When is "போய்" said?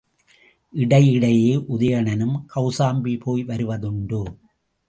3.19-3.45